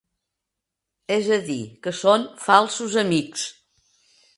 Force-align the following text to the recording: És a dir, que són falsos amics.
És 1.17 1.29
a 1.37 1.39
dir, 1.51 1.59
que 1.85 1.95
són 2.01 2.27
falsos 2.49 3.01
amics. 3.07 3.49